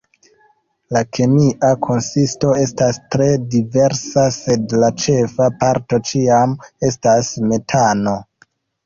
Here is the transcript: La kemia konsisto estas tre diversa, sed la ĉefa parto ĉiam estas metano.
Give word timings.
La 0.95 1.01
kemia 1.17 1.67
konsisto 1.87 2.53
estas 2.61 2.97
tre 3.15 3.27
diversa, 3.55 4.23
sed 4.39 4.73
la 4.85 4.89
ĉefa 5.03 5.51
parto 5.61 6.01
ĉiam 6.09 6.57
estas 6.89 7.31
metano. 7.53 8.17